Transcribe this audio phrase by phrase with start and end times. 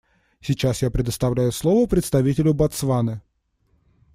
[0.41, 3.21] Сейчас я предоставляю слово представителю Ботсваны.